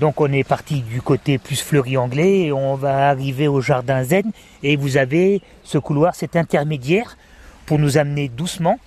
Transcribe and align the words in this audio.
Donc 0.00 0.20
on 0.20 0.32
est 0.32 0.42
parti 0.42 0.80
du 0.80 1.00
côté 1.00 1.38
plus 1.38 1.62
fleuri 1.62 1.96
anglais 1.96 2.46
et 2.46 2.52
on 2.52 2.74
va 2.74 3.10
arriver 3.10 3.46
au 3.46 3.60
jardin 3.60 4.02
zen. 4.02 4.32
Et 4.64 4.74
vous 4.74 4.96
avez 4.96 5.40
ce 5.62 5.78
couloir, 5.78 6.16
cet 6.16 6.34
intermédiaire 6.34 7.16
pour 7.64 7.78
nous 7.78 7.96
amener 7.96 8.28
doucement, 8.28 8.80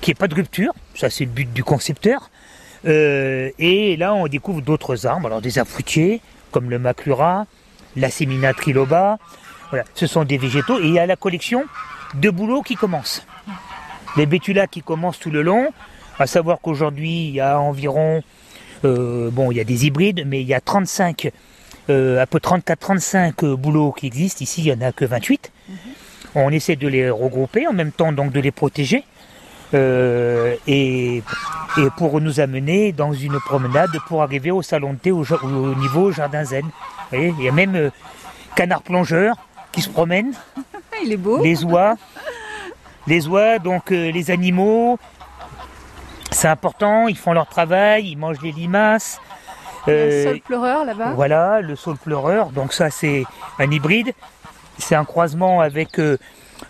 qui 0.00 0.10
n'est 0.10 0.16
pas 0.16 0.26
de 0.26 0.34
rupture, 0.34 0.72
ça 0.96 1.10
c'est 1.10 1.26
le 1.26 1.30
but 1.30 1.52
du 1.52 1.62
concepteur. 1.62 2.28
Euh, 2.86 3.50
et 3.60 3.96
là 3.96 4.14
on 4.14 4.26
découvre 4.26 4.62
d'autres 4.62 5.06
arbres, 5.06 5.28
alors 5.28 5.40
des 5.40 5.58
arbres 5.58 5.70
fruitiers 5.70 6.20
comme 6.50 6.70
le 6.70 6.80
maclura, 6.80 7.46
la 7.94 8.10
sémina 8.10 8.52
triloba, 8.52 9.18
voilà, 9.70 9.84
ce 9.94 10.08
sont 10.08 10.24
des 10.24 10.38
végétaux. 10.38 10.80
Et 10.80 10.86
il 10.88 10.92
y 10.94 10.98
a 10.98 11.06
la 11.06 11.14
collection 11.14 11.66
de 12.14 12.30
bouleaux 12.30 12.62
qui 12.62 12.74
commencent. 12.74 13.24
Les 14.16 14.26
bétulas 14.26 14.66
qui 14.66 14.82
commencent 14.82 15.20
tout 15.20 15.30
le 15.30 15.42
long, 15.42 15.72
à 16.18 16.26
savoir 16.26 16.58
qu'aujourd'hui 16.60 17.28
il 17.28 17.34
y 17.34 17.40
a 17.40 17.60
environ 17.60 18.24
bon, 18.82 19.50
il 19.50 19.56
y 19.56 19.60
a 19.60 19.64
des 19.64 19.86
hybrides, 19.86 20.24
mais 20.26 20.40
il 20.40 20.46
y 20.46 20.54
a 20.54 20.60
35, 20.60 21.30
euh, 21.90 22.20
à 22.20 22.26
peu 22.26 22.38
34-35 22.38 23.54
boulots 23.54 23.92
qui 23.92 24.06
existent. 24.06 24.42
Ici, 24.42 24.62
il 24.62 24.74
n'y 24.74 24.84
en 24.84 24.86
a 24.86 24.92
que 24.92 25.04
28. 25.04 25.52
On 26.34 26.50
essaie 26.50 26.76
de 26.76 26.88
les 26.88 27.10
regrouper, 27.10 27.66
en 27.66 27.72
même 27.72 27.92
temps 27.92 28.12
donc 28.12 28.32
de 28.32 28.40
les 28.40 28.50
protéger. 28.50 29.04
euh, 29.74 30.54
et, 30.66 31.22
et 31.78 31.90
pour 31.96 32.20
nous 32.20 32.40
amener 32.40 32.92
dans 32.92 33.12
une 33.12 33.38
promenade 33.40 33.90
pour 34.06 34.22
arriver 34.22 34.50
au 34.50 34.62
salon 34.62 34.92
de 34.92 34.98
thé 34.98 35.10
au, 35.10 35.24
niveau 35.76 36.12
jardin 36.12 36.44
zen. 36.44 36.64
Vous 36.64 36.70
voyez, 37.10 37.34
il 37.38 37.44
y 37.44 37.48
a 37.48 37.52
même 37.52 37.74
euh, 37.74 37.90
canard 38.54 38.82
plongeur 38.82 39.36
qui 39.72 39.80
se 39.80 39.88
promène, 39.88 40.32
il 41.04 41.12
est 41.12 41.16
beau. 41.16 41.42
les 41.42 41.64
oies, 41.64 41.94
les 43.06 43.26
oies, 43.26 43.58
donc 43.58 43.90
euh, 43.92 44.10
les 44.10 44.30
animaux. 44.30 44.98
C'est 46.32 46.48
important, 46.48 47.08
ils 47.08 47.16
font 47.16 47.32
leur 47.32 47.46
travail, 47.46 48.08
ils 48.08 48.16
mangent 48.16 48.42
les 48.42 48.52
limaces. 48.52 49.20
Euh, 49.88 50.24
seul 50.24 50.40
pleureur 50.40 50.84
là-bas. 50.84 51.12
voilà, 51.14 51.60
le 51.60 51.74
saule 51.76 51.96
pleureur, 51.96 52.50
donc 52.50 52.72
ça 52.72 52.90
c'est 52.90 53.24
un 53.58 53.70
hybride. 53.70 54.12
C'est 54.78 54.94
un 54.94 55.04
croisement 55.04 55.60
avec 55.60 55.98
euh, 55.98 56.18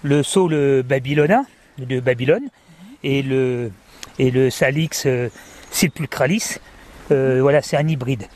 le 0.03 0.22
saule 0.22 0.83
babylona 0.83 1.45
de 1.78 2.00
Babylone 2.00 2.48
et 3.05 3.22
le, 3.22 3.70
et 4.19 4.31
le 4.31 4.50
salix 4.50 5.05
euh, 5.06 5.28
silpulcralis. 5.70 6.59
Euh, 7.11 7.39
voilà, 7.41 7.62
c'est 7.62 7.77
un 7.77 7.87
hybride. 7.87 8.27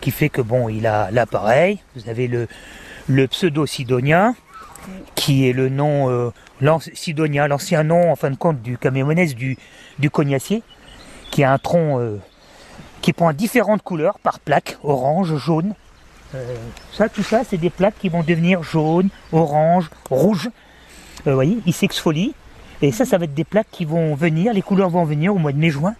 Qui 0.00 0.10
fait 0.10 0.28
que 0.28 0.40
bon, 0.40 0.68
il 0.68 0.86
a 0.86 1.10
l'appareil. 1.10 1.80
Vous 1.96 2.08
avez 2.08 2.28
le, 2.28 2.46
le 3.08 3.26
pseudo-sidonia, 3.26 4.34
qui 5.14 5.48
est 5.48 5.52
le 5.52 5.68
nom 5.68 6.10
euh, 6.10 6.30
sidonia, 6.94 7.48
l'ancien 7.48 7.82
nom 7.82 8.10
en 8.10 8.16
fin 8.16 8.30
de 8.30 8.36
compte 8.36 8.62
du 8.62 8.78
camémonès 8.78 9.34
du, 9.34 9.56
du 9.98 10.10
cognacier, 10.10 10.62
qui 11.30 11.44
a 11.44 11.52
un 11.52 11.58
tronc 11.58 11.98
euh, 11.98 12.18
qui 13.02 13.12
prend 13.12 13.32
différentes 13.32 13.82
couleurs 13.82 14.18
par 14.20 14.38
plaque, 14.38 14.78
orange, 14.82 15.36
jaune. 15.36 15.74
Euh, 16.34 16.56
ça, 16.92 17.08
tout 17.08 17.22
ça, 17.22 17.42
c'est 17.48 17.58
des 17.58 17.68
plaques 17.68 17.98
qui 17.98 18.08
vont 18.08 18.22
devenir 18.22 18.62
jaune, 18.62 19.08
orange, 19.32 19.90
rouge. 20.08 20.48
Euh, 21.26 21.30
vous 21.30 21.34
voyez, 21.34 21.58
ils 21.66 21.74
s'exfolient. 21.74 22.34
Et 22.80 22.90
ça, 22.92 23.04
ça 23.04 23.18
va 23.18 23.24
être 23.24 23.34
des 23.34 23.44
plaques 23.44 23.70
qui 23.70 23.84
vont 23.84 24.14
venir, 24.14 24.52
les 24.54 24.62
couleurs 24.62 24.88
vont 24.88 25.04
venir 25.04 25.34
au 25.34 25.38
mois 25.38 25.52
de 25.52 25.58
mai-juin. 25.58 25.94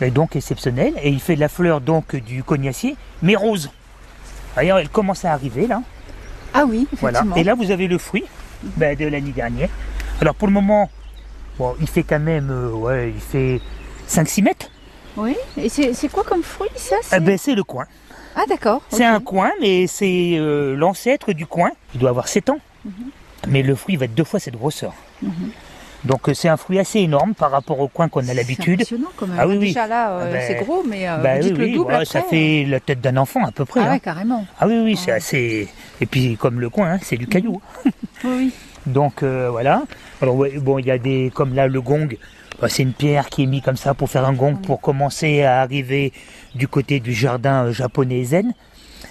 Et 0.00 0.10
donc 0.10 0.36
exceptionnel. 0.36 0.94
Et 1.02 1.10
il 1.10 1.20
fait 1.20 1.36
la 1.36 1.48
fleur 1.48 1.80
donc 1.80 2.16
du 2.16 2.42
cognacier, 2.44 2.96
mais 3.22 3.34
rose. 3.34 3.70
D'ailleurs, 4.56 4.78
elle 4.78 4.88
commence 4.88 5.24
à 5.24 5.32
arriver 5.32 5.66
là. 5.66 5.82
Ah 6.54 6.64
oui, 6.68 6.86
Voilà. 7.00 7.24
Et 7.36 7.44
là, 7.44 7.54
vous 7.54 7.70
avez 7.70 7.86
le 7.88 7.98
fruit 7.98 8.24
ben, 8.76 8.96
de 8.96 9.06
l'année 9.06 9.32
dernière. 9.32 9.68
Alors 10.20 10.34
pour 10.34 10.48
le 10.48 10.52
moment, 10.54 10.90
bon, 11.58 11.74
il 11.80 11.86
fait 11.88 12.02
quand 12.02 12.18
même, 12.20 12.50
euh, 12.50 12.70
ouais, 12.70 13.12
il 13.14 13.20
fait 13.20 13.60
5-6 14.08 14.42
mètres. 14.42 14.70
Oui. 15.16 15.34
Et 15.56 15.68
c'est 15.68 15.92
c'est 15.94 16.08
quoi 16.08 16.24
comme 16.24 16.42
fruit 16.42 16.68
ça 16.76 16.96
c'est- 17.02 17.16
Eh 17.16 17.20
ben, 17.20 17.36
c'est 17.38 17.54
le 17.54 17.64
coin. 17.64 17.86
Ah 18.36 18.44
d'accord. 18.48 18.82
C'est 18.90 19.04
un 19.04 19.20
coin, 19.20 19.50
mais 19.60 19.86
c'est 19.86 20.36
euh, 20.38 20.76
l'ancêtre 20.76 21.32
du 21.32 21.46
coin. 21.46 21.70
Il 21.94 22.00
doit 22.00 22.10
avoir 22.10 22.28
7 22.28 22.50
ans. 22.50 22.60
Mhm. 22.84 22.92
Mais 23.48 23.62
le 23.62 23.74
fruit 23.74 23.96
va 23.96 24.04
être 24.04 24.14
deux 24.14 24.24
fois 24.24 24.38
cette 24.38 24.56
grosseur. 24.56 24.92
Donc 26.04 26.28
euh, 26.28 26.34
c'est 26.34 26.48
un 26.48 26.56
fruit 26.56 26.78
assez 26.78 27.00
énorme 27.00 27.34
par 27.34 27.50
rapport 27.50 27.78
au 27.80 27.88
coin 27.88 28.08
qu'on 28.08 28.26
a 28.28 28.32
l'habitude. 28.34 28.74
impressionnant 28.80 29.08
quand 29.16 29.26
même. 29.26 29.36
Ah 29.38 29.46
oui. 29.46 29.58
Déjà 29.58 29.86
là, 29.86 30.12
euh, 30.12 30.24
Ah 30.28 30.32
ben, 30.32 30.42
c'est 30.46 30.54
gros, 30.64 30.82
mais 30.88 31.08
euh, 31.08 31.16
vous 31.18 31.26
oui, 31.26 31.40
dites 31.40 31.58
oui, 31.58 31.70
le 31.70 31.76
double 31.76 31.92
après. 31.92 32.04
ça 32.06 32.22
fait 32.22 32.64
la 32.66 32.80
tête 32.80 33.00
d'un 33.00 33.16
enfant 33.18 33.44
à 33.44 33.52
peu 33.52 33.64
près. 33.66 33.80
Ah 33.80 33.88
hein. 33.88 33.92
ouais, 33.92 34.00
carrément. 34.00 34.46
Ah 34.58 34.66
oui, 34.66 34.78
oui, 34.82 34.96
c'est 34.96 35.12
Ah. 35.12 35.16
assez. 35.16 35.68
Et 36.00 36.06
puis 36.06 36.36
comme 36.36 36.58
le 36.60 36.70
coin, 36.70 36.92
hein, 36.92 36.98
c'est 37.02 37.16
du 37.18 37.26
caillou. 37.26 37.60
Oui. 38.24 38.52
Donc 38.86 39.22
euh, 39.22 39.48
voilà. 39.50 39.82
Alors 40.22 40.36
ouais, 40.36 40.52
bon, 40.58 40.78
il 40.78 40.86
y 40.86 40.90
a 40.90 40.96
des 40.98 41.30
comme 41.34 41.54
là 41.54 41.66
le 41.68 41.80
gong. 41.82 42.08
bah, 42.62 42.68
c'est 42.70 42.82
une 42.82 42.94
pierre 42.94 43.28
qui 43.28 43.42
est 43.42 43.46
mise 43.46 43.62
comme 43.62 43.76
ça 43.76 43.92
pour 43.92 44.08
faire 44.08 44.24
un 44.24 44.32
gong 44.32 44.56
pour 44.56 44.80
commencer 44.80 45.42
à 45.42 45.60
arriver 45.60 46.12
du 46.54 46.66
côté 46.66 46.98
du 47.00 47.12
jardin 47.12 47.70
japonais 47.72 48.24
zen 48.24 48.54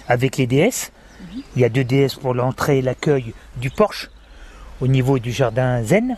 avec 0.08 0.36
les 0.38 0.48
déesses. 0.48 0.90
Il 1.54 1.62
y 1.62 1.64
a 1.64 1.68
deux 1.68 1.84
déesses 1.84 2.14
pour 2.16 2.34
l'entrée 2.34 2.78
et 2.78 2.82
l'accueil 2.82 3.32
du 3.58 3.70
porche 3.70 4.10
au 4.80 4.88
niveau 4.88 5.20
du 5.20 5.30
jardin 5.30 5.82
zen. 5.84 6.16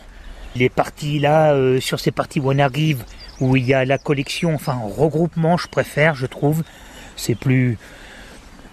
Les 0.55 0.69
parties 0.69 1.19
là, 1.19 1.53
euh, 1.53 1.79
sur 1.79 1.99
ces 1.99 2.11
parties 2.11 2.39
où 2.39 2.51
on 2.51 2.59
arrive, 2.59 3.03
où 3.39 3.55
il 3.55 3.65
y 3.65 3.73
a 3.73 3.85
la 3.85 3.97
collection, 3.97 4.53
enfin 4.53 4.77
regroupement, 4.97 5.57
je 5.57 5.67
préfère, 5.67 6.15
je 6.15 6.25
trouve. 6.25 6.63
C'est 7.15 7.35
plus 7.35 7.77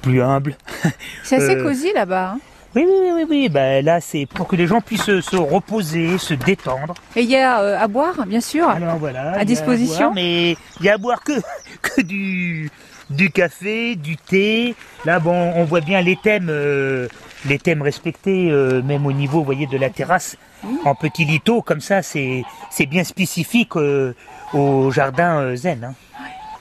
plus 0.02 0.22
humble. 0.22 0.56
C'est 1.24 1.36
assez 1.36 1.56
Euh, 1.56 1.62
cosy 1.62 1.92
là-bas. 1.94 2.32
hein. 2.36 2.40
Oui, 2.76 2.84
oui, 2.86 2.94
oui, 3.02 3.10
oui, 3.16 3.26
oui. 3.28 3.48
Ben, 3.48 3.84
là, 3.84 4.00
c'est 4.00 4.26
pour 4.26 4.46
que 4.46 4.54
les 4.54 4.68
gens 4.68 4.80
puissent 4.80 5.02
se- 5.02 5.20
se 5.20 5.34
reposer, 5.36 6.18
se 6.18 6.34
détendre. 6.34 6.94
Et 7.16 7.22
il 7.22 7.28
y 7.28 7.34
a 7.36 7.60
euh, 7.60 7.76
à 7.76 7.88
boire, 7.88 8.24
bien 8.26 8.40
sûr. 8.40 8.68
Alors 8.68 8.96
voilà. 8.96 9.32
a 9.32 9.44
disposition 9.44 9.98
boire, 10.04 10.14
Mais 10.14 10.52
il 10.78 10.86
y 10.86 10.88
a 10.88 10.94
à 10.94 10.98
boire 10.98 11.20
que, 11.24 11.32
que 11.82 12.00
du, 12.00 12.70
du 13.10 13.30
café, 13.30 13.96
du 13.96 14.16
thé. 14.16 14.74
Là, 15.04 15.18
bon, 15.18 15.52
on 15.56 15.64
voit 15.64 15.80
bien 15.80 16.00
les 16.00 16.16
thèmes, 16.16 16.48
euh, 16.48 17.08
respectés, 17.44 18.50
euh, 18.50 18.82
même 18.82 19.06
au 19.06 19.12
niveau, 19.12 19.42
voyez, 19.42 19.66
de 19.66 19.76
la 19.76 19.90
terrasse, 19.90 20.36
en 20.84 20.94
petit 20.94 21.24
lito, 21.24 21.62
comme 21.62 21.80
ça, 21.80 22.02
c'est, 22.02 22.44
bien 22.88 23.04
spécifique 23.04 23.76
euh, 23.76 24.14
au 24.52 24.90
jardin 24.90 25.54
zen. 25.56 25.84
hein. 25.84 25.94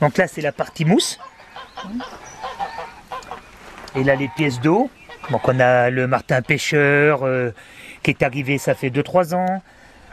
Donc 0.01 0.17
là, 0.17 0.27
c'est 0.27 0.41
la 0.41 0.51
partie 0.51 0.85
mousse. 0.85 1.19
Et 3.95 4.03
là, 4.03 4.15
les 4.15 4.29
pièces 4.29 4.59
d'eau. 4.59 4.89
Donc 5.31 5.47
on 5.47 5.59
a 5.59 5.89
le 5.89 6.07
Martin 6.07 6.41
pêcheur 6.41 7.21
qui 8.01 8.11
est 8.11 8.23
arrivé, 8.23 8.57
ça 8.57 8.73
fait 8.73 8.89
2-3 8.89 9.35
ans. 9.35 9.61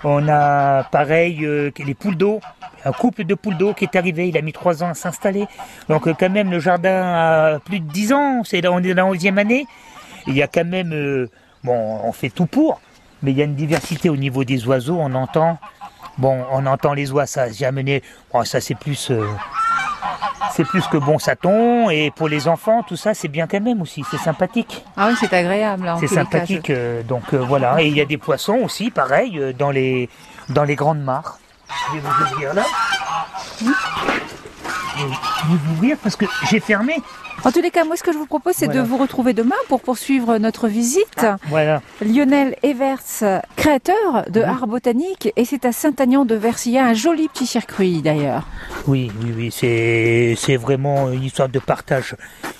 On 0.04 0.28
a 0.28 0.84
pareil 0.84 1.44
euh, 1.44 1.70
les 1.78 1.94
poules 1.94 2.16
d'eau, 2.16 2.40
un 2.84 2.92
couple 2.92 3.24
de 3.24 3.34
poules 3.34 3.56
d'eau 3.56 3.72
qui 3.72 3.84
est 3.84 3.96
arrivé, 3.96 4.28
il 4.28 4.36
a 4.36 4.42
mis 4.42 4.52
3 4.52 4.82
ans 4.82 4.90
à 4.90 4.94
s'installer. 4.94 5.46
Donc 5.88 6.06
euh, 6.06 6.14
quand 6.18 6.30
même 6.30 6.50
le 6.50 6.60
jardin 6.60 7.02
a 7.02 7.58
plus 7.60 7.80
de 7.80 7.90
10 7.90 8.12
ans, 8.12 8.42
c'est 8.44 8.66
on 8.66 8.78
est 8.80 8.94
dans 8.94 9.10
la 9.10 9.16
11e 9.16 9.38
année. 9.38 9.66
Il 10.26 10.34
y 10.34 10.42
a 10.42 10.48
quand 10.48 10.64
même, 10.64 10.92
euh, 10.92 11.30
bon 11.64 12.00
on 12.04 12.12
fait 12.12 12.30
tout 12.30 12.46
pour, 12.46 12.80
mais 13.22 13.32
il 13.32 13.38
y 13.38 13.42
a 13.42 13.44
une 13.44 13.54
diversité 13.54 14.08
au 14.08 14.16
niveau 14.16 14.44
des 14.44 14.66
oiseaux, 14.66 14.98
on 15.00 15.14
entend. 15.14 15.58
Bon, 16.18 16.44
on 16.50 16.64
entend 16.64 16.94
les 16.94 17.12
oies, 17.12 17.26
ça 17.26 17.50
j'ai 17.50 17.66
amené, 17.66 18.02
bon, 18.32 18.42
ça 18.44 18.60
c'est 18.60 18.74
plus... 18.74 19.12
c'est 20.56 20.64
plus 20.64 20.86
que 20.86 20.96
bon 20.96 21.18
saton 21.18 21.90
et 21.90 22.10
pour 22.10 22.28
les 22.28 22.48
enfants 22.48 22.82
tout 22.82 22.96
ça 22.96 23.12
c'est 23.12 23.28
bien 23.28 23.46
quand 23.46 23.60
même 23.60 23.82
aussi 23.82 24.02
c'est 24.10 24.16
sympathique 24.16 24.84
Ah 24.96 25.08
oui, 25.08 25.14
c'est 25.20 25.32
agréable. 25.32 25.86
en 25.88 25.98
c'est 25.98 26.06
sympathique, 26.06 26.70
euh, 26.70 27.02
donc 27.02 27.34
euh, 27.34 27.38
voilà. 27.38 27.82
Et 27.82 27.88
il 27.88 27.96
y 27.96 28.00
a 28.00 28.04
des 28.04 28.16
poissons 28.16 28.58
aussi, 28.64 28.90
pareil, 28.90 29.38
euh, 29.38 29.52
dans 29.52 29.70
les 29.70 30.08
dans 30.48 30.64
les 30.64 30.74
grandes 30.74 31.02
mares. 31.02 31.38
Je 31.88 31.94
vais 31.94 32.00
vous 32.00 32.32
ouvrir 32.32 32.54
là. 32.54 32.64
Vous 35.46 35.72
ouvrir 35.72 35.96
parce 36.02 36.16
que 36.16 36.24
j'ai 36.48 36.60
fermé. 36.60 36.96
En 37.44 37.52
tous 37.52 37.60
les 37.60 37.70
cas, 37.70 37.84
moi, 37.84 37.96
ce 37.96 38.02
que 38.02 38.12
je 38.12 38.18
vous 38.18 38.26
propose, 38.26 38.54
c'est 38.56 38.66
Voilà. 38.66 38.82
de 38.82 38.86
vous 38.88 38.96
retrouver 38.96 39.32
demain 39.32 39.54
pour 39.68 39.80
poursuivre 39.80 40.38
notre 40.38 40.66
visite. 40.66 41.24
Voilà. 41.48 41.80
Lionel 42.04 42.56
Everts, 42.64 43.22
créateur 43.54 44.24
de 44.28 44.40
Oui. 44.40 44.46
Art 44.46 44.66
Botanique, 44.66 45.32
et 45.36 45.44
c'est 45.44 45.64
à 45.64 45.70
Saint-Agnan 45.72 46.24
de 46.24 46.34
Versilla, 46.34 46.84
un 46.86 46.94
joli 46.94 47.28
petit 47.28 47.46
circuit 47.46 48.02
d'ailleurs. 48.02 48.46
Oui, 48.88 49.12
oui, 49.22 49.32
oui. 49.36 49.50
C'est 49.52 50.34
c'est 50.36 50.56
vraiment 50.56 51.10
une 51.12 51.22
histoire 51.22 51.48
de 51.48 51.58
partage. 51.60 52.16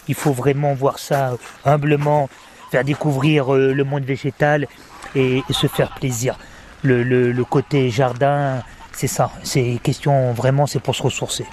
Il 0.06 0.14
faut 0.14 0.32
vraiment 0.32 0.74
voir 0.74 0.98
ça 1.00 1.32
humblement, 1.64 2.28
faire 2.70 2.84
découvrir 2.84 3.52
euh, 3.54 3.72
le 3.72 3.82
monde 3.82 4.04
végétal 4.04 4.68
et, 5.16 5.38
et 5.48 5.52
se 5.52 5.66
faire 5.66 5.94
plaisir. 5.98 6.38
Le, 6.84 7.02
le, 7.02 7.32
le 7.32 7.44
côté 7.44 7.90
jardin, 7.90 8.62
c'est 8.92 9.08
ça. 9.08 9.32
C'est 9.42 9.80
question 9.82 10.32
vraiment, 10.32 10.66
c'est 10.66 10.78
pour 10.80 10.94
se 10.94 11.02
ressourcer. 11.02 11.46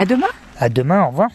À 0.00 0.04
demain 0.06 0.26
À 0.58 0.68
demain. 0.68 1.04
Au 1.04 1.08
revoir. 1.10 1.28